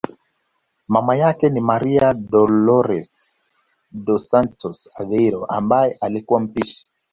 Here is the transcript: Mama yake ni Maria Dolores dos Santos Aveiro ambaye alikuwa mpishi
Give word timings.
Mama 0.87 1.15
yake 1.15 1.45
ni 1.49 1.61
Maria 1.71 2.07
Dolores 2.33 3.11
dos 3.91 4.29
Santos 4.29 4.89
Aveiro 5.01 5.45
ambaye 5.45 5.97
alikuwa 6.01 6.39
mpishi 6.39 6.87